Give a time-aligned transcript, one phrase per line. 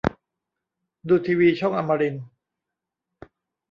[1.07, 2.25] ดูทีวีช่องอมรินทร์